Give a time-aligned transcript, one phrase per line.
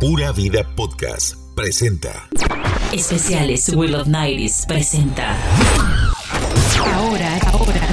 [0.00, 2.26] Pura Vida Podcast presenta.
[2.90, 5.36] Especiales Will of Nights presenta.
[6.94, 7.86] Ahora, ahora.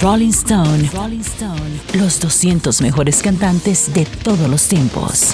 [0.00, 0.90] Rolling Stone.
[0.92, 1.80] Rolling Stone.
[1.94, 5.32] Los 200 mejores cantantes de todos los tiempos.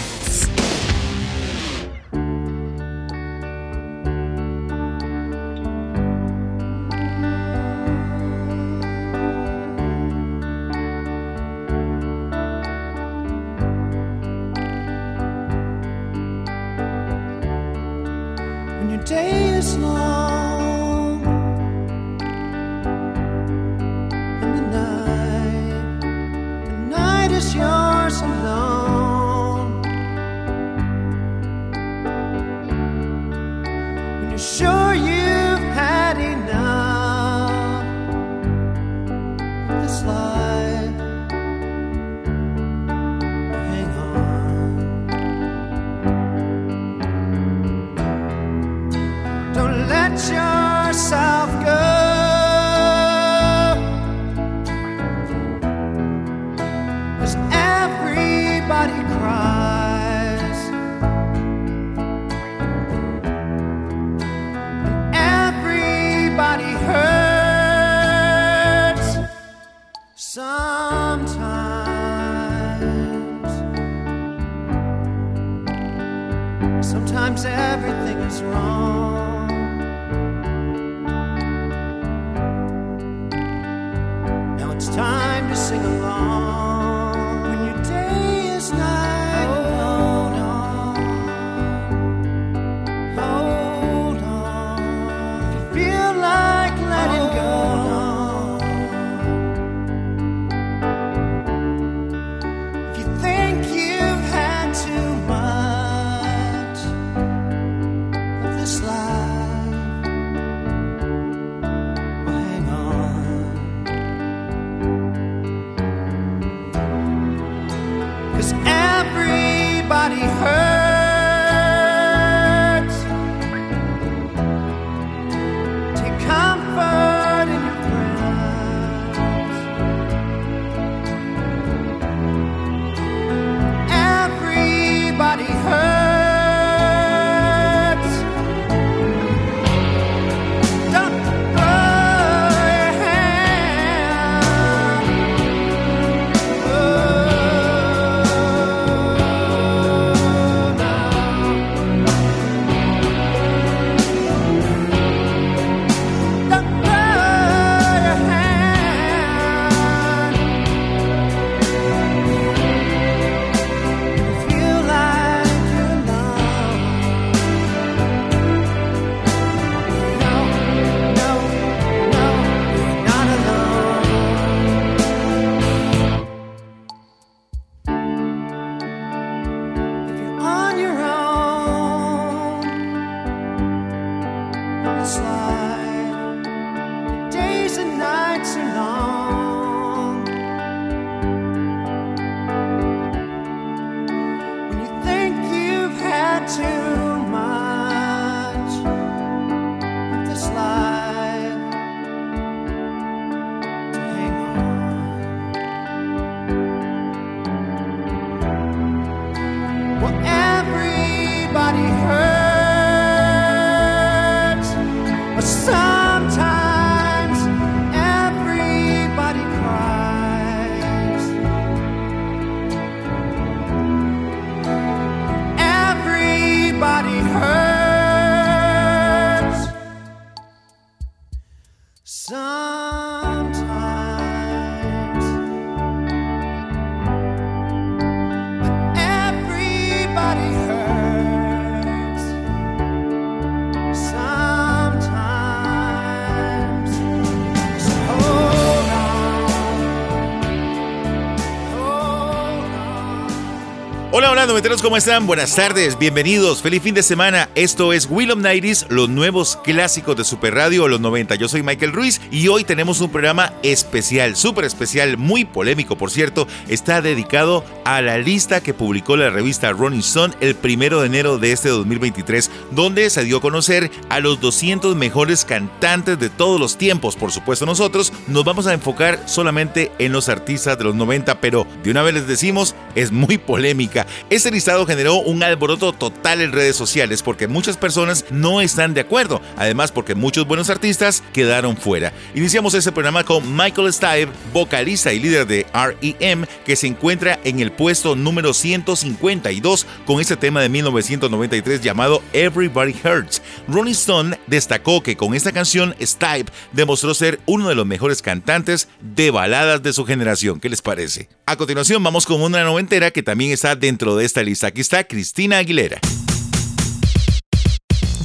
[254.82, 255.26] ¿Cómo están?
[255.26, 257.49] Buenas tardes, bienvenidos, feliz fin de semana.
[257.55, 261.34] Esto es Will of Nighties, los nuevos clásicos de Super Radio los 90.
[261.37, 266.10] Yo soy Michael Ruiz y hoy tenemos un programa especial, súper especial, muy polémico, por
[266.10, 266.46] cierto.
[266.69, 271.38] Está dedicado a la lista que publicó la revista Rolling Stone el primero de enero
[271.38, 276.60] de este 2023, donde se dio a conocer a los 200 mejores cantantes de todos
[276.60, 277.16] los tiempos.
[277.16, 281.66] Por supuesto, nosotros nos vamos a enfocar solamente en los artistas de los 90, pero
[281.82, 284.06] de una vez les decimos, es muy polémica música.
[284.49, 289.03] Este listado generó un alboroto total en redes sociales porque muchas personas no están de
[289.03, 292.15] acuerdo, además porque muchos buenos artistas quedaron fuera.
[292.35, 297.61] Iniciamos ese programa con Michael Stipe, vocalista y líder de REM, que se encuentra en
[297.61, 303.43] el puesto número 152 con este tema de 1993 llamado Everybody Hurts.
[303.69, 308.89] Rolling Stone destacó que con esta canción Stipe demostró ser uno de los mejores cantantes
[309.03, 310.59] de baladas de su generación.
[310.59, 311.29] ¿Qué les parece?
[311.44, 314.69] A continuación vamos con una noventera que también está dentro de esta lista.
[314.69, 316.00] Aquí está Cristina Aguilera.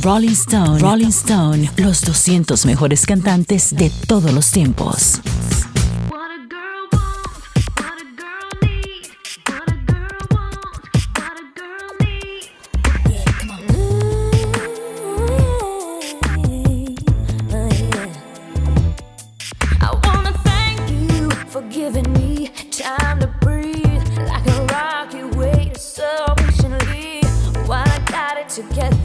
[0.01, 5.21] Rolling Stone, Rolling Stone, los 200 mejores cantantes de todos los tiempos.
[28.55, 29.02] En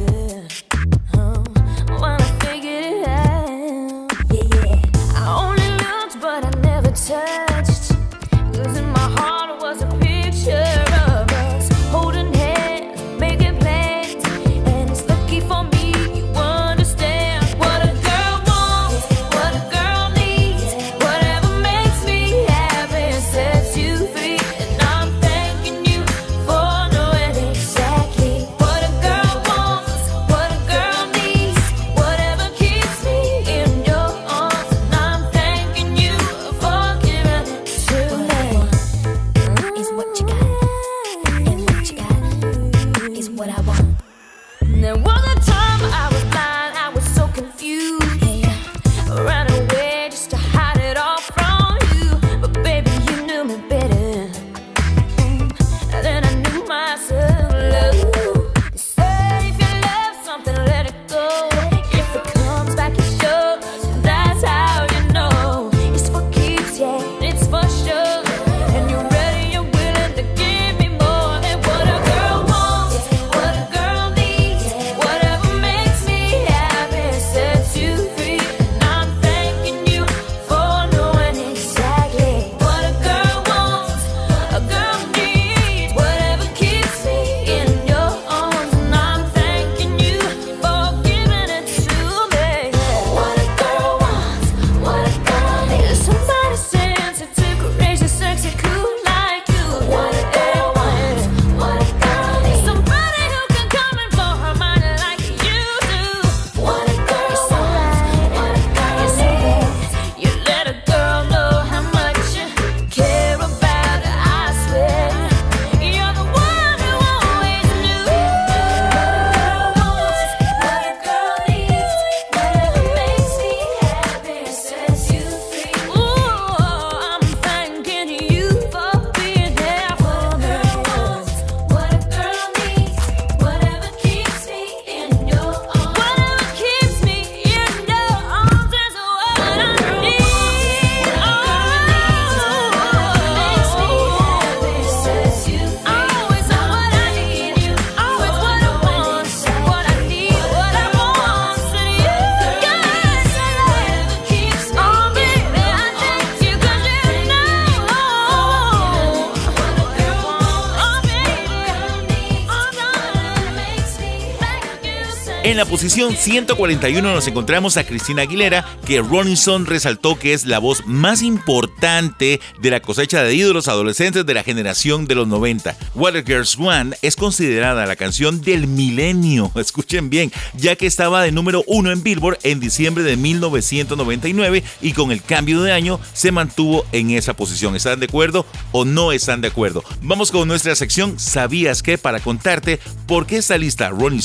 [165.58, 170.44] in a posición 141 nos encontramos a Cristina Aguilera, que Rolling Stone resaltó que es
[170.44, 175.28] la voz más importante de la cosecha de ídolos adolescentes de la generación de los
[175.28, 175.76] 90.
[175.94, 181.30] Water Girls One es considerada la canción del milenio, escuchen bien, ya que estaba de
[181.30, 186.32] número uno en Billboard en diciembre de 1999 y con el cambio de año se
[186.32, 187.76] mantuvo en esa posición.
[187.76, 189.84] ¿Están de acuerdo o no están de acuerdo?
[190.02, 191.98] Vamos con nuestra sección ¿Sabías qué?
[191.98, 194.18] para contarte por qué esta lista Rolling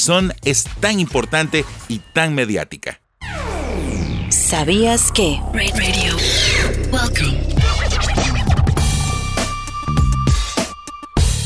[0.43, 1.42] es tan importante
[1.87, 3.01] y tan mediática.
[4.29, 5.39] ¿Sabías que?
[5.53, 6.17] Radio.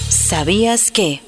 [0.09, 1.21] ¿Sabías que?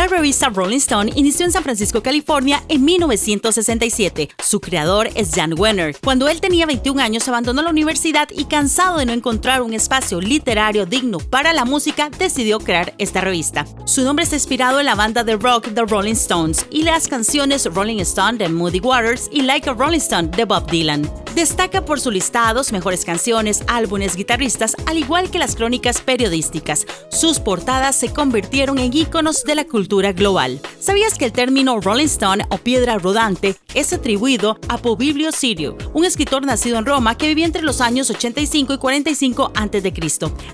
[0.00, 4.30] La revista Rolling Stone inició en San Francisco, California en 1967.
[4.42, 5.94] Su creador es Jan Wenner.
[6.02, 10.22] Cuando él tenía 21 años abandonó la universidad y cansado de no encontrar un espacio
[10.22, 13.66] literario digno para la música, decidió crear esta revista.
[13.84, 17.66] Su nombre está inspirado en la banda de rock The Rolling Stones y las canciones
[17.66, 21.02] Rolling Stone de Moody Waters y Like a Rolling Stone de Bob Dylan.
[21.34, 26.86] Destaca por sus listados, mejores canciones, álbumes, guitarristas, al igual que las crónicas periodísticas.
[27.08, 30.60] Sus portadas se convirtieron en íconos de la cultura global.
[30.80, 36.04] ¿Sabías que el término Rolling Stone o piedra rodante es atribuido a Publio Sirio, un
[36.04, 39.92] escritor nacido en Roma que vivía entre los años 85 y 45 a.C.?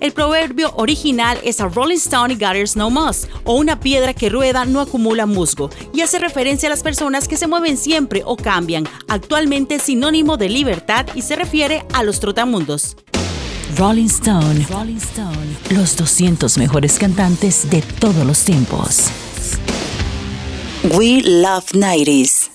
[0.00, 4.66] El proverbio original es a Rolling Stone gathers no moss, o una piedra que rueda
[4.66, 8.86] no acumula musgo, y hace referencia a las personas que se mueven siempre o cambian,
[9.08, 12.96] actualmente sinónimo de libertad y se refiere a los trotamundos.
[13.76, 19.06] Rolling Stone, Rolling Stone, los 200 mejores cantantes de todos los tiempos.
[20.96, 22.50] We love 90s.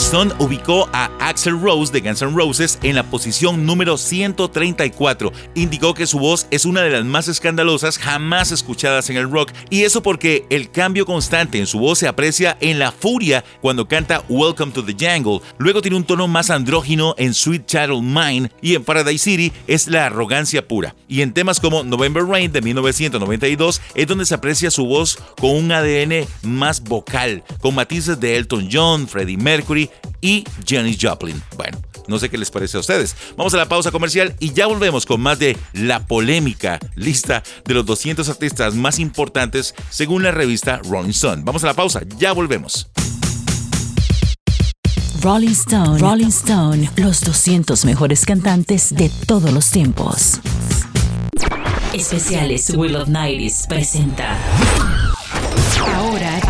[0.00, 5.32] Stone ubicó a Axel Rose de Guns N' Roses en la posición número 134.
[5.54, 9.50] Indicó que su voz es una de las más escandalosas jamás escuchadas en el rock,
[9.70, 13.88] y eso porque el cambio constante en su voz se aprecia en la furia cuando
[13.88, 15.40] canta Welcome to the Jungle.
[15.56, 19.88] Luego tiene un tono más andrógino en Sweet Child Mine y en Paradise City es
[19.88, 20.94] la arrogancia pura.
[21.08, 25.52] Y en temas como November Rain de 1992 es donde se aprecia su voz con
[25.52, 29.88] un ADN más vocal, con matices de Elton John, Freddie Mercury
[30.20, 31.13] y Janis Joplin.
[31.56, 33.16] Bueno, no sé qué les parece a ustedes.
[33.36, 37.74] Vamos a la pausa comercial y ya volvemos con más de la polémica lista de
[37.74, 41.42] los 200 artistas más importantes según la revista Rolling Stone.
[41.44, 42.88] Vamos a la pausa, ya volvemos.
[45.22, 50.40] Rolling Stone, Rolling Stone, los 200 mejores cantantes de todos los tiempos.
[51.94, 54.36] Especiales Will of Nights presenta.
[55.96, 56.43] Ahora, ahora.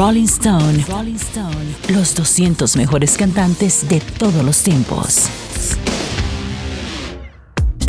[0.00, 0.82] Rolling Stone.
[0.88, 1.74] Rolling Stone.
[1.90, 5.28] Los 200 mejores cantantes de todos los tiempos.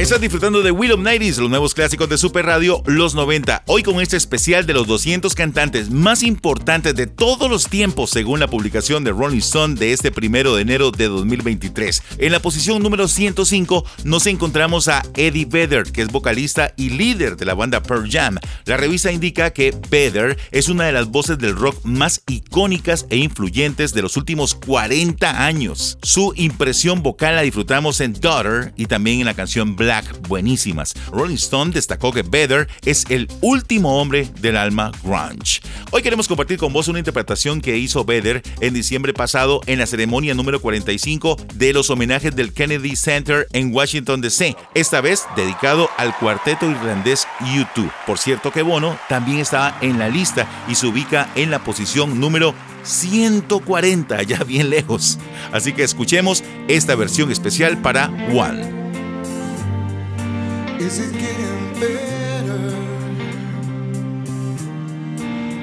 [0.01, 3.61] Estás disfrutando de Will of Nighties, los nuevos clásicos de Super Radio, los 90.
[3.67, 8.39] Hoy con este especial de los 200 cantantes más importantes de todos los tiempos, según
[8.39, 12.01] la publicación de Rolling Stone de este primero de enero de 2023.
[12.17, 17.37] En la posición número 105 nos encontramos a Eddie Vedder, que es vocalista y líder
[17.37, 18.39] de la banda Pearl Jam.
[18.65, 23.17] La revista indica que Vedder es una de las voces del rock más icónicas e
[23.17, 25.99] influyentes de los últimos 40 años.
[26.01, 29.90] Su impresión vocal la disfrutamos en Daughter y también en la canción Black
[30.27, 30.93] buenísimas.
[31.11, 35.61] Rolling Stone destacó que Vedder es el último hombre del alma grunge.
[35.91, 39.85] Hoy queremos compartir con vos una interpretación que hizo Vedder en diciembre pasado en la
[39.85, 45.89] ceremonia número 45 de los homenajes del Kennedy Center en Washington DC, esta vez dedicado
[45.97, 47.91] al cuarteto irlandés U2.
[48.05, 52.19] Por cierto que Bono también estaba en la lista y se ubica en la posición
[52.19, 55.19] número 140, ya bien lejos.
[55.51, 58.80] Así que escuchemos esta versión especial para One.
[60.81, 62.63] Is it getting better?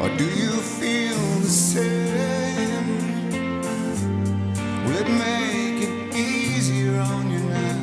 [0.00, 2.86] Or do you feel the same?
[4.84, 7.80] Will it make it easier on you now?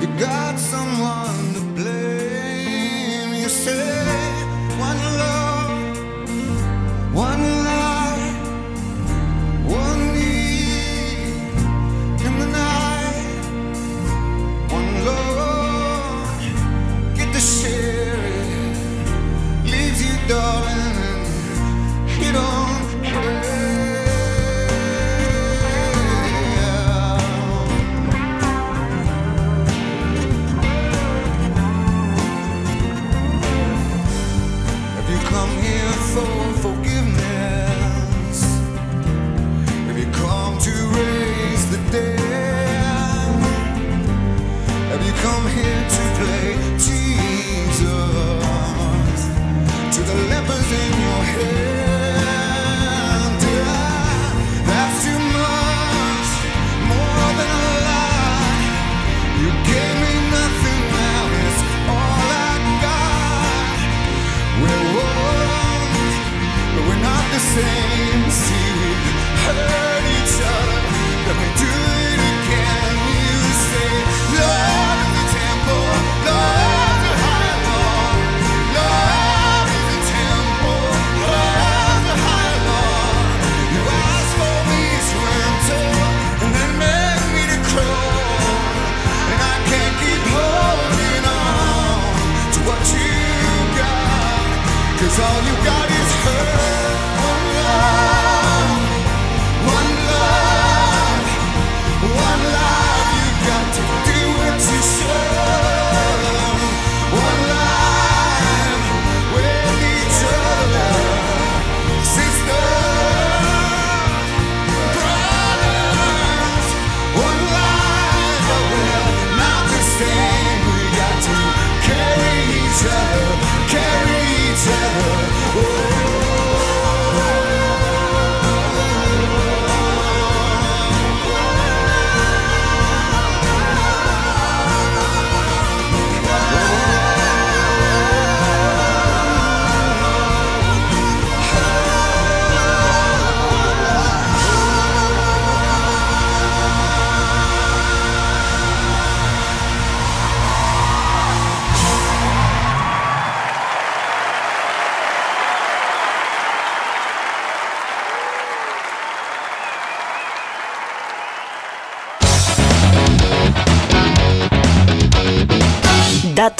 [0.00, 3.34] You got someone to blame.
[3.34, 4.02] You say
[4.80, 5.94] one love,
[7.14, 7.49] one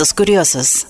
[0.01, 0.87] Datos curiosos.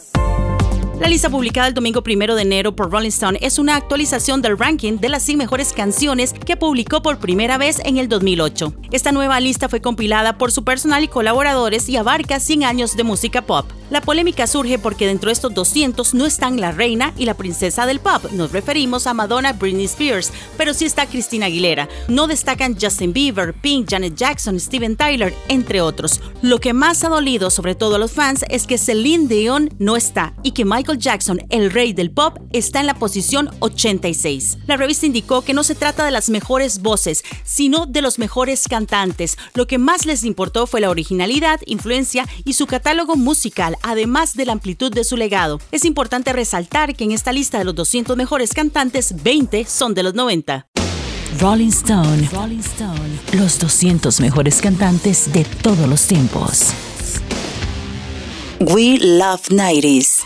[1.01, 4.59] La lista publicada el domingo 1 de enero por Rolling Stone es una actualización del
[4.59, 8.75] ranking de las 100 mejores canciones que publicó por primera vez en el 2008.
[8.93, 13.05] Esta nueva lista fue compilada por su personal y colaboradores y abarca 100 años de
[13.05, 13.65] música pop.
[13.89, 17.87] La polémica surge porque dentro de estos 200 no están la reina y la princesa
[17.87, 21.89] del pop, nos referimos a Madonna Britney Spears, pero sí está Christina Aguilera.
[22.09, 26.21] No destacan Justin Bieber, Pink, Janet Jackson, Steven Tyler, entre otros.
[26.41, 29.97] Lo que más ha dolido sobre todo a los fans es que Celine Dion no
[29.97, 34.59] está y que Michael Jackson, el rey del pop, está en la posición 86.
[34.67, 38.69] La revista indicó que no se trata de las mejores voces, sino de los mejores
[38.69, 39.37] cantantes.
[39.55, 44.47] Lo que más les importó fue la originalidad, influencia y su catálogo musical, además de
[44.47, 45.61] la amplitud de su legado.
[45.73, 50.03] Es importante resaltar que en esta lista de los 200 mejores cantantes, 20 son de
[50.03, 50.67] los 90.
[51.39, 56.75] Rolling Stone, Rolling Stone, los 200 mejores cantantes de todos los tiempos.
[58.61, 60.23] We Love 90s.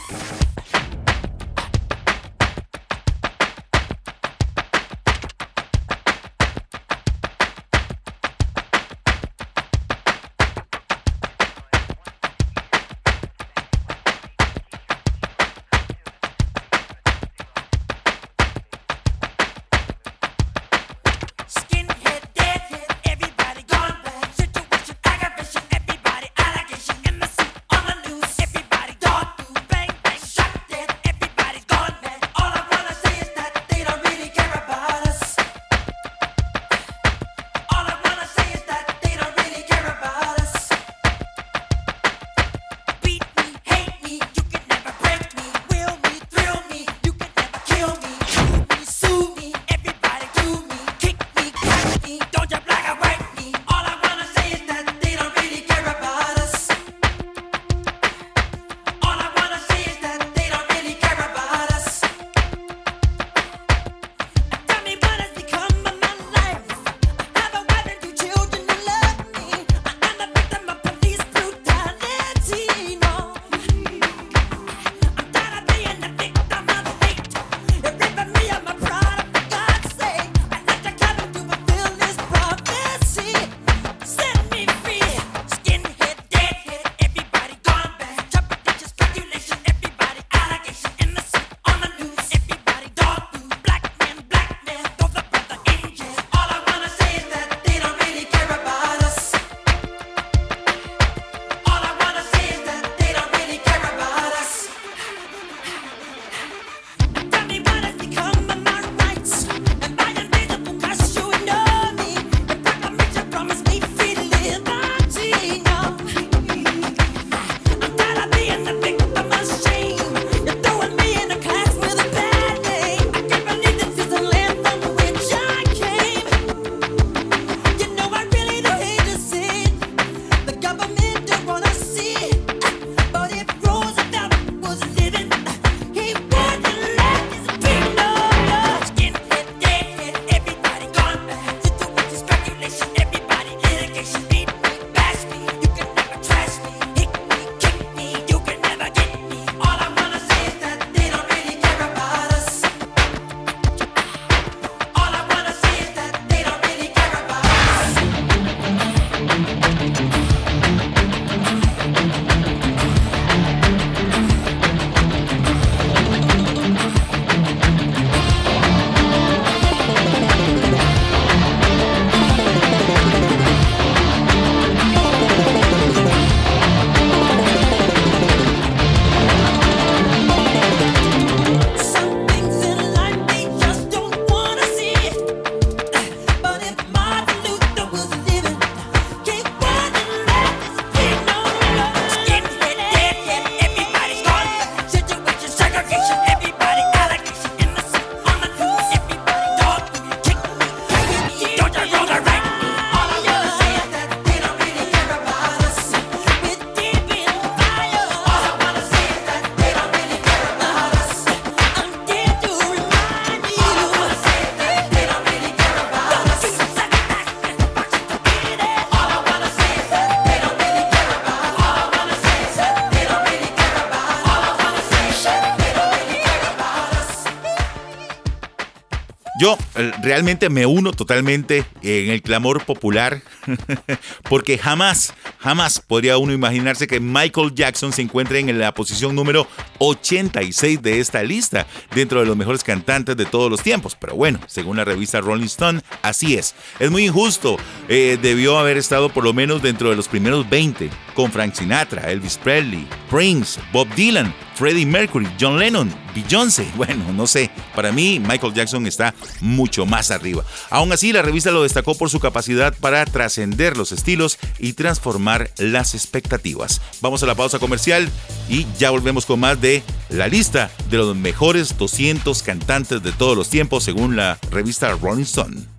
[230.04, 233.22] realmente me uno totalmente en el clamor popular,
[234.28, 239.48] porque jamás, jamás podría uno imaginarse que Michael Jackson se encuentre en la posición número
[239.78, 243.96] 86 de esta lista, dentro de los mejores cantantes de todos los tiempos.
[243.98, 246.54] Pero bueno, según la revista Rolling Stone, así es.
[246.78, 247.56] Es muy injusto,
[247.88, 252.10] eh, debió haber estado por lo menos dentro de los primeros 20, con Frank Sinatra,
[252.10, 256.66] Elvis Presley, Prince, Bob Dylan, Freddie Mercury, John Lennon, Beyoncé.
[256.76, 260.44] Bueno, no sé, para mí Michael Jackson está mucho más arriba.
[260.70, 265.50] Aún así, la revista lo destacó por su capacidad para trascender los estilos y transformar
[265.58, 266.80] las expectativas.
[267.00, 268.08] Vamos a la pausa comercial
[268.48, 273.36] y ya volvemos con más de la lista de los mejores 200 cantantes de todos
[273.36, 275.74] los tiempos según la revista Rolling Stone.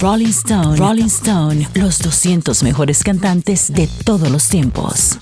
[0.00, 5.18] Rolling Stone, Rolling Stone, los 200 mejores cantantes de todos los tiempos.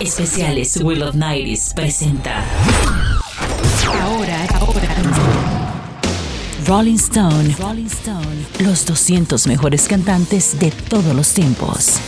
[0.00, 2.44] Especiales Will of Nights presenta.
[4.02, 4.94] Ahora, ahora.
[6.66, 11.98] Rolling Stone, Rolling Stone, los 200 mejores cantantes de todos los tiempos.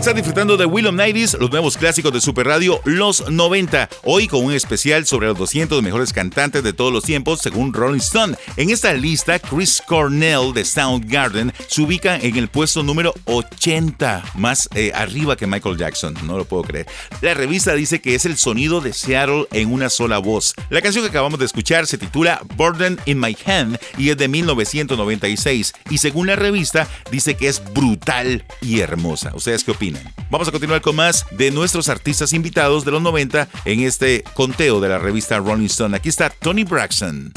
[0.00, 3.86] Estás disfrutando de Will of Nighties, los nuevos clásicos de Super Radio, los 90.
[4.04, 7.98] Hoy con un especial sobre los 200 mejores cantantes de todos los tiempos, según Rolling
[7.98, 8.34] Stone.
[8.56, 14.70] En esta lista, Chris Cornell de Soundgarden se ubica en el puesto número 80, más
[14.74, 16.14] eh, arriba que Michael Jackson.
[16.24, 16.86] No lo puedo creer.
[17.20, 20.54] La revista dice que es el sonido de Seattle en una sola voz.
[20.70, 24.28] La canción que acabamos de escuchar se titula Burden in My Hand y es de
[24.28, 25.74] 1996.
[25.90, 29.32] Y según la revista, dice que es brutal y hermosa.
[29.34, 29.90] ¿Ustedes qué opinan?
[30.30, 34.80] Vamos a continuar con más de nuestros artistas invitados de los 90 en este conteo
[34.80, 35.96] de la revista Rolling Stone.
[35.96, 37.32] Aquí está Tony Braxton.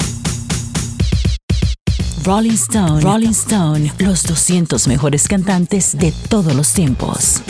[2.24, 7.42] Rolling Stone, Rolling Stone, los 200 mejores cantantes de todos los tiempos.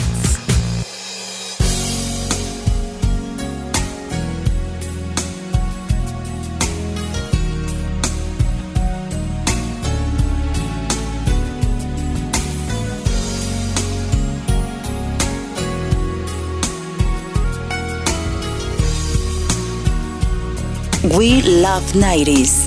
[21.13, 22.65] We love 90s.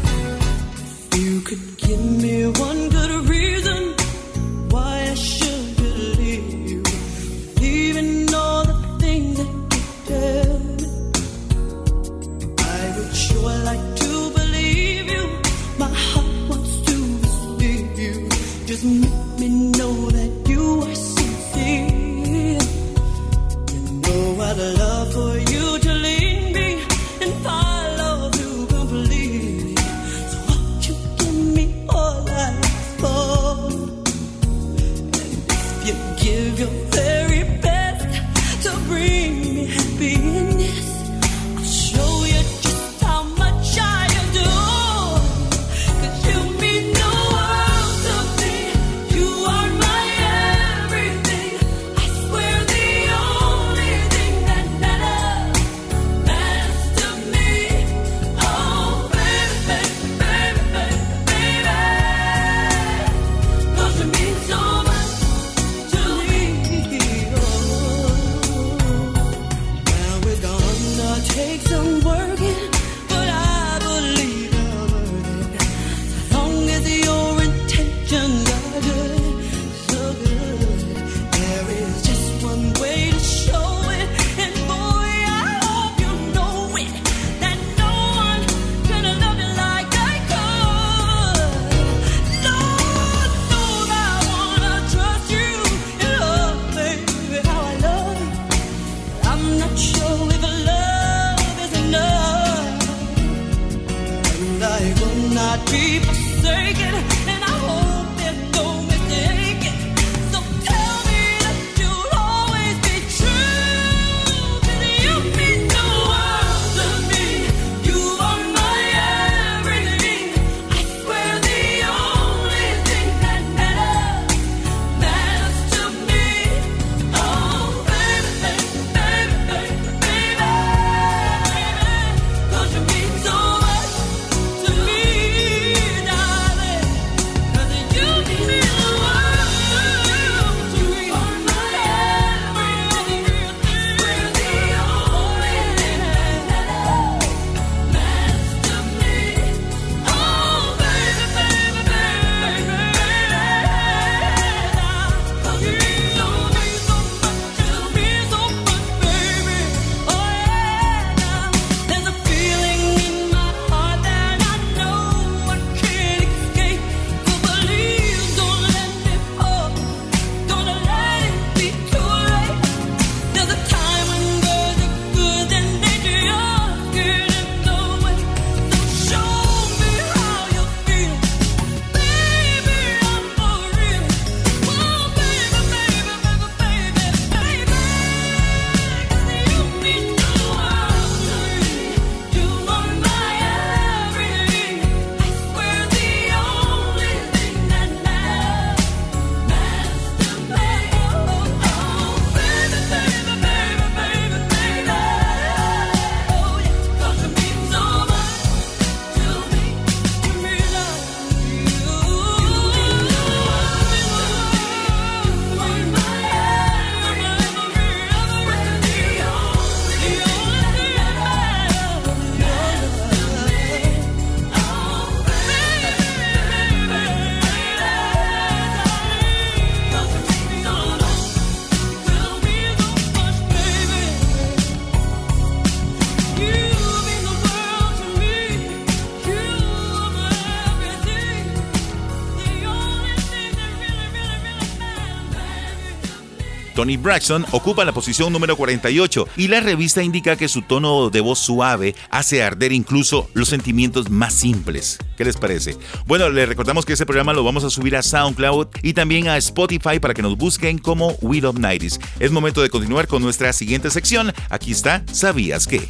[246.78, 251.20] Tony Braxton ocupa la posición número 48 y la revista indica que su tono de
[251.20, 254.96] voz suave hace arder incluso los sentimientos más simples.
[255.16, 255.76] ¿Qué les parece?
[256.06, 259.36] Bueno, les recordamos que este programa lo vamos a subir a SoundCloud y también a
[259.38, 261.98] Spotify para que nos busquen como We Love 90s.
[262.20, 264.32] Es momento de continuar con nuestra siguiente sección.
[264.48, 265.88] Aquí está ¿Sabías qué?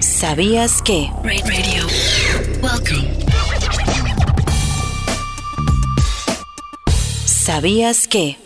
[0.00, 1.10] ¿Sabías qué?
[1.24, 1.86] Radio.
[2.60, 3.16] Welcome.
[7.24, 8.36] ¿Sabías qué?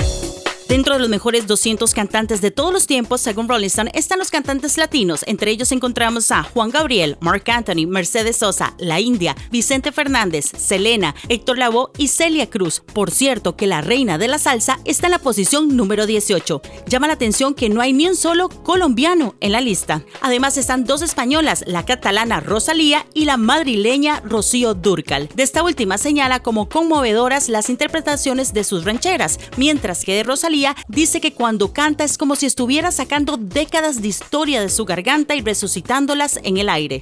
[0.73, 4.31] Dentro de los mejores 200 cantantes de todos los tiempos, según Rolling Stone, están los
[4.31, 5.23] cantantes latinos.
[5.27, 11.15] Entre ellos encontramos a Juan Gabriel, Mark Anthony, Mercedes Sosa, La India, Vicente Fernández, Selena,
[11.29, 12.81] Héctor Lavoe y Celia Cruz.
[12.95, 16.63] Por cierto, que la reina de la salsa está en la posición número 18.
[16.87, 20.03] Llama la atención que no hay ni un solo colombiano en la lista.
[20.23, 25.29] Además están dos españolas, la catalana Rosalía y la madrileña Rocío Durcal.
[25.35, 30.62] De esta última señala como conmovedoras las interpretaciones de sus rancheras, mientras que de Rosalía
[30.89, 35.35] dice que cuando canta es como si estuviera sacando décadas de historia de su garganta
[35.35, 37.01] y resucitándolas en el aire.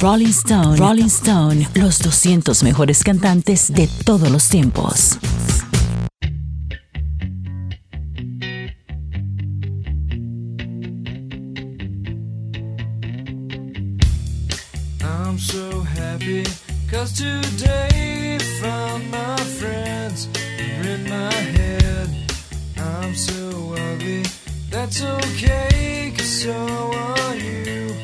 [0.00, 5.18] Rolling Stone, Rolling Stone, los 200 mejores cantantes de todos los tiempos.
[15.00, 16.44] I'm so happy
[16.90, 19.83] cause today found my friends
[23.14, 24.24] I'm so ugly,
[24.70, 27.94] that's okay cause so are you.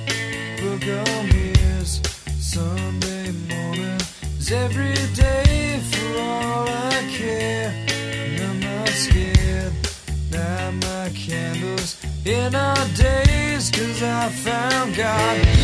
[0.62, 2.00] On ears,
[2.38, 4.00] Sunday morning
[4.38, 7.74] is every day for all I care.
[7.88, 9.72] And I'm not scared,
[10.30, 15.59] light my candles in our days cause I found God.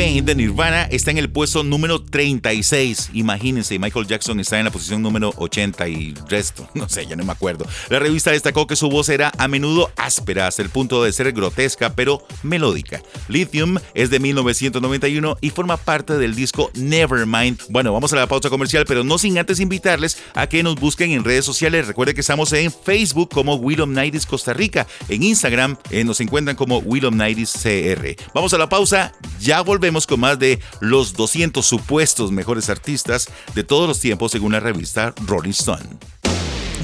[0.00, 3.10] De Nirvana está en el puesto número 36.
[3.12, 7.24] Imagínense, Michael Jackson está en la posición número 80 y resto, no sé, ya no
[7.26, 7.66] me acuerdo.
[7.90, 11.30] La revista destacó que su voz era a menudo áspera hasta el punto de ser
[11.32, 13.02] grotesca, pero melódica.
[13.28, 17.60] Lithium es de 1991 y forma parte del disco Nevermind.
[17.68, 21.10] Bueno, vamos a la pausa comercial, pero no sin antes invitarles a que nos busquen
[21.10, 21.86] en redes sociales.
[21.86, 24.86] Recuerde que estamos en Facebook como Willom Nights Costa Rica.
[25.10, 28.16] En Instagram eh, nos encuentran como Willom Nights CR.
[28.32, 33.64] Vamos a la pausa, ya volvemos con más de los 200 supuestos mejores artistas de
[33.64, 35.84] todos los tiempos según la revista Rolling Stone.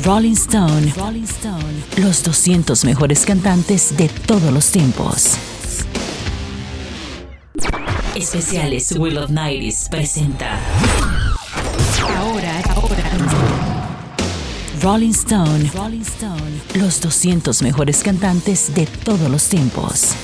[0.04, 0.92] Rolling Stone.
[0.96, 1.74] Rolling Stone.
[1.98, 5.36] Los 200 mejores cantantes de todos los tiempos.
[8.14, 10.58] Especiales Will of Nights presenta.
[12.18, 13.10] Ahora, ahora.
[14.82, 15.70] Rolling Stone.
[15.74, 16.60] Rolling Stone.
[16.74, 20.14] Los 200 mejores cantantes de todos los tiempos.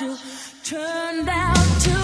[0.00, 0.16] You
[0.64, 2.01] turned out to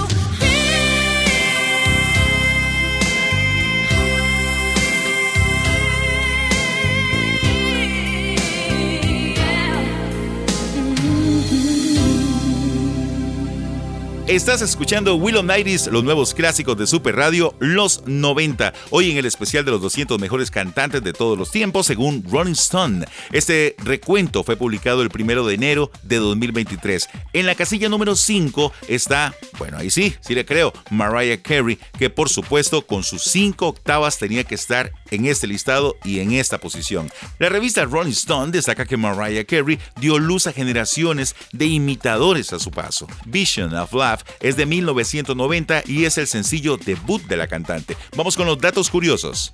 [14.28, 18.74] Estás escuchando Willow Nighties, los nuevos clásicos de Super Radio, los 90.
[18.90, 22.52] Hoy en el especial de los 200 mejores cantantes de todos los tiempos, según Rolling
[22.52, 23.06] Stone.
[23.32, 27.08] Este recuento fue publicado el primero de enero de 2023.
[27.32, 32.10] En la casilla número 5 está, bueno, ahí sí, sí le creo, Mariah Carey, que
[32.10, 36.58] por supuesto con sus 5 octavas tenía que estar en este listado y en esta
[36.58, 37.10] posición.
[37.38, 42.58] La revista Rolling Stone destaca que Mariah Carey dio luz a generaciones de imitadores a
[42.58, 43.06] su paso.
[43.26, 47.96] Vision of Love es de 1990 y es el sencillo debut de la cantante.
[48.16, 49.52] Vamos con los datos curiosos.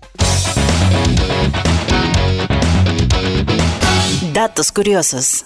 [4.32, 5.44] Datos curiosos.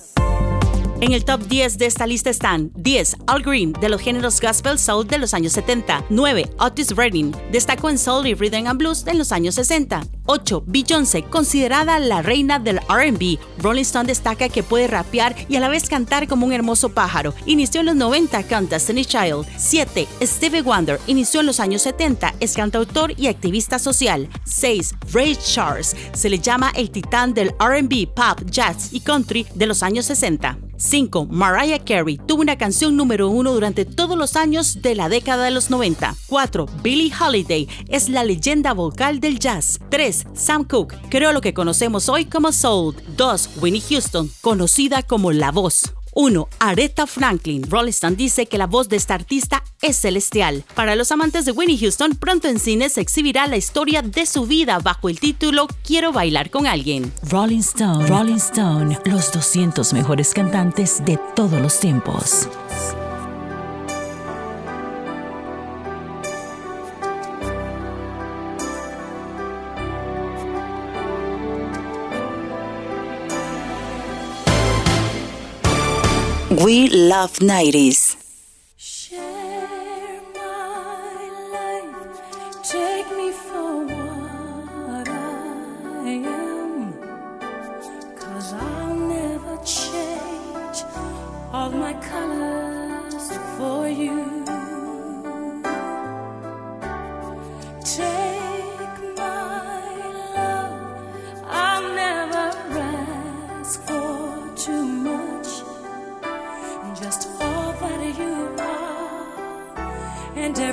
[1.01, 3.18] En el top 10 de esta lista están 10.
[3.28, 6.07] Al Green, de los géneros gospel soul de los años 70.
[6.11, 6.51] 9.
[6.59, 10.03] Otis Redding, destacó en soul y rhythm and blues en los años 60.
[10.26, 10.64] 8.
[10.66, 13.38] Beyoncé, considerada la reina del R&B.
[13.59, 17.32] Rolling Stone destaca que puede rapear y a la vez cantar como un hermoso pájaro.
[17.46, 19.46] Inició en los 90 con Destiny Child.
[19.57, 20.09] 7.
[20.20, 24.28] Stevie Wonder, inició en los años 70, es cantautor y activista social.
[24.46, 24.94] 6.
[25.12, 29.84] Ray Charles, se le llama el titán del R&B, pop, jazz y country de los
[29.84, 30.59] años 60.
[30.79, 31.26] 5.
[31.26, 35.51] Mariah Carey tuvo una canción número uno durante todos los años de la década de
[35.51, 36.14] los 90.
[36.29, 36.66] 4.
[36.83, 39.81] Billie Holiday es la leyenda vocal del jazz.
[39.91, 40.26] 3.
[40.35, 42.95] Sam Cooke creó lo que conocemos hoy como soul.
[43.16, 43.51] 2.
[43.61, 45.97] Winnie Houston, conocida como La Voz.
[46.21, 46.49] 1.
[46.59, 47.62] Aretha Franklin.
[47.71, 50.64] Rolling Stone dice que la voz de esta artista es celestial.
[50.75, 54.45] Para los amantes de Winnie Houston, pronto en cine se exhibirá la historia de su
[54.45, 57.12] vida bajo el título Quiero bailar con alguien.
[57.31, 62.49] Rolling Stone, Rolling Stone, los 200 mejores cantantes de todos los tiempos.
[88.52, 90.82] I'll never change
[91.52, 94.18] all my colors for you.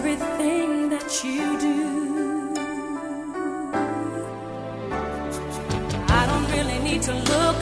[0.08, 2.53] Everything that you do.
[6.08, 7.58] I don't really need to look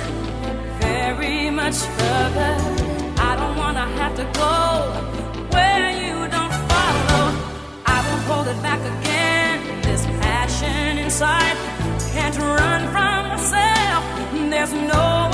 [0.81, 2.53] very much further.
[3.29, 4.55] I don't want to have to go
[5.55, 7.23] where you don't follow.
[7.85, 9.81] I won't hold it back again.
[9.81, 11.55] This passion inside
[12.11, 14.03] can't run from myself.
[14.51, 15.32] There's nowhere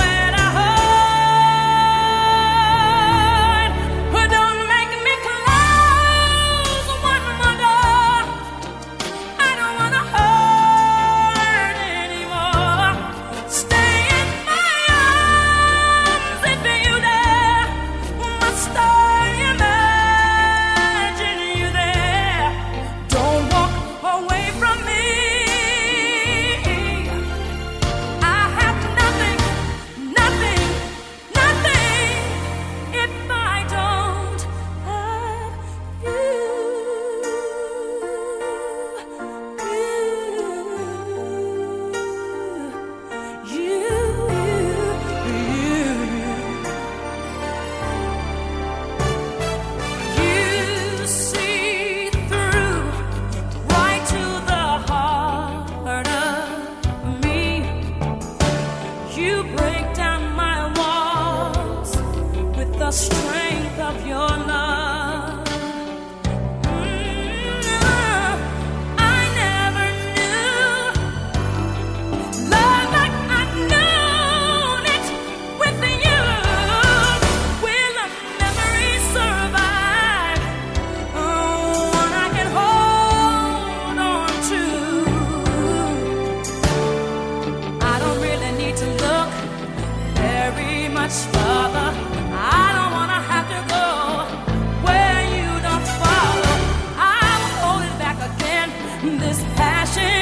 [99.59, 100.18] passion.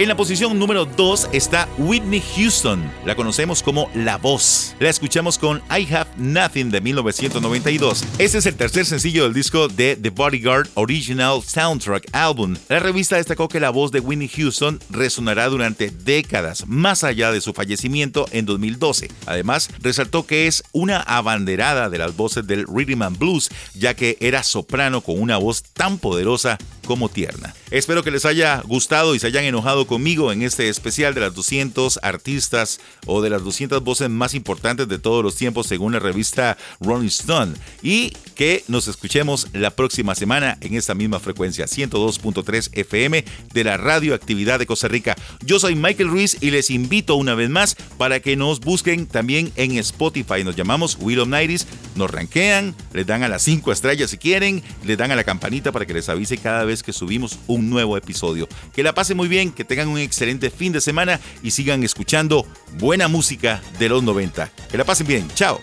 [0.00, 2.90] En la posición número 2 está Whitney Houston.
[3.04, 4.74] La conocemos como La Voz.
[4.80, 8.06] La escuchamos con I Have Nothing de 1992.
[8.16, 12.56] Este es el tercer sencillo del disco de The Bodyguard Original Soundtrack Album.
[12.70, 17.42] La revista destacó que la voz de Whitney Houston resonará durante décadas, más allá de
[17.42, 19.10] su fallecimiento en 2012.
[19.26, 24.16] Además, resaltó que es una abanderada de las voces del rhythm and blues, ya que
[24.20, 26.56] era soprano con una voz tan poderosa
[26.90, 27.54] como tierna.
[27.70, 31.32] Espero que les haya gustado y se hayan enojado conmigo en este especial de las
[31.36, 36.00] 200 artistas o de las 200 voces más importantes de todos los tiempos según la
[36.00, 42.70] revista Rolling Stone y que nos escuchemos la próxima semana en esta misma frecuencia 102.3
[42.72, 43.24] FM
[43.54, 45.14] de la radioactividad de Costa Rica.
[45.44, 49.52] Yo soy Michael Ruiz y les invito una vez más para que nos busquen también
[49.54, 50.42] en Spotify.
[50.42, 54.60] Nos llamamos Will of Nighties, nos rankean, les dan a las 5 estrellas si quieren,
[54.84, 57.96] les dan a la campanita para que les avise cada vez que subimos un nuevo
[57.96, 58.48] episodio.
[58.74, 62.46] Que la pasen muy bien, que tengan un excelente fin de semana y sigan escuchando
[62.78, 64.50] buena música de los 90.
[64.70, 65.60] Que la pasen bien, chao.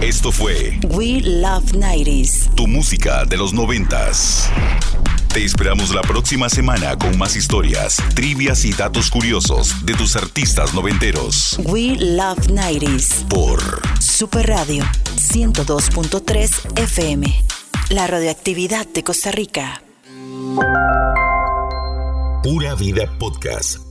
[0.00, 2.54] Esto fue We Love 90s.
[2.54, 4.48] tu música de los noventas.
[5.32, 10.72] Te esperamos la próxima semana con más historias, trivias y datos curiosos de tus artistas
[10.72, 11.58] noventeros.
[11.64, 13.26] We Love 90s.
[13.28, 13.60] Por
[14.00, 14.84] Super Radio
[15.16, 17.57] 102.3 FM.
[17.90, 19.82] La radioactividad de Costa Rica.
[22.42, 23.87] Pura Vida Podcast